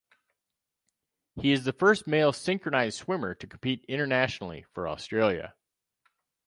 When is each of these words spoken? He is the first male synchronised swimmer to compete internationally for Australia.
He 1.39 1.51
is 1.51 1.63
the 1.63 1.73
first 1.73 2.07
male 2.07 2.33
synchronised 2.33 2.97
swimmer 2.97 3.35
to 3.35 3.45
compete 3.45 3.85
internationally 3.87 4.65
for 4.73 4.87
Australia. 4.89 5.53